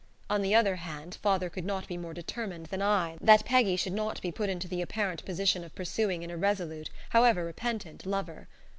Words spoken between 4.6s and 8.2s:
the apparent position of pursuing an irresolute, however repentant,